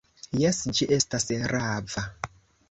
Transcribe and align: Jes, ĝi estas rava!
Jes, 0.43 0.61
ĝi 0.79 0.87
estas 0.97 1.27
rava! 1.53 2.07